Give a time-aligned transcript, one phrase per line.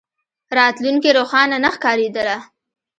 [0.57, 2.37] راتلونکې روښانه نه ښکارېدله.